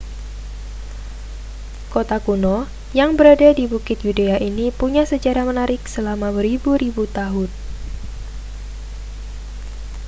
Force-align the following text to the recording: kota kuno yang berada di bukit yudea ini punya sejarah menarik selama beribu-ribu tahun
kota 1.93 2.17
kuno 2.25 2.57
yang 2.99 3.11
berada 3.17 3.49
di 3.59 3.65
bukit 3.71 3.99
yudea 4.05 4.37
ini 4.49 4.65
punya 4.79 5.03
sejarah 5.11 5.45
menarik 5.49 5.81
selama 5.95 6.27
beribu-ribu 6.37 7.03
tahun 7.17 7.47